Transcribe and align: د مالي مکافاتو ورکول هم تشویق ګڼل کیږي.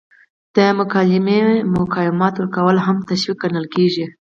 د 0.55 0.57
مالي 0.77 1.19
مکافاتو 1.73 2.39
ورکول 2.41 2.77
هم 2.85 2.97
تشویق 3.09 3.37
ګڼل 3.41 3.65
کیږي. 3.75 4.05